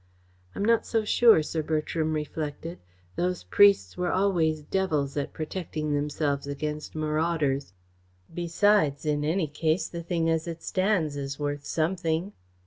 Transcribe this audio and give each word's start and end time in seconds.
"I'm 0.55 0.65
not 0.65 0.87
so 0.87 1.05
sure," 1.05 1.43
Sir 1.43 1.61
Bertram 1.61 2.13
reflected. 2.13 2.79
"Those 3.17 3.43
priests 3.43 3.95
were 3.97 4.11
always 4.11 4.63
devils 4.63 5.15
at 5.15 5.31
protecting 5.31 5.93
themselves 5.93 6.47
against 6.47 6.95
marauders. 6.95 7.73
Besides, 8.33 9.05
in 9.05 9.23
any 9.23 9.45
case, 9.47 9.87
the 9.87 10.01
thing 10.01 10.27
as 10.27 10.47
it 10.47 10.63
stands 10.63 11.15
is 11.17 11.37
worth 11.37 11.65
something." 11.65 12.33